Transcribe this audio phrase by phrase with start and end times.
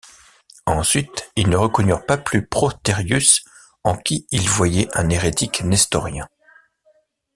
[0.65, 3.45] Ensuite ils ne reconnurent pas plus Protérius,
[3.83, 6.27] en qui ils voyaient un hérétique nestorien.